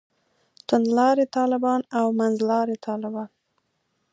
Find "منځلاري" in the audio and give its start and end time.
2.19-2.77